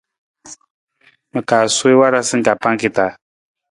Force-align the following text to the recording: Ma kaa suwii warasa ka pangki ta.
Ma 1.33 1.41
kaa 1.49 1.65
suwii 1.75 1.99
warasa 2.01 2.35
ka 2.45 2.53
pangki 2.63 2.89
ta. 2.95 3.05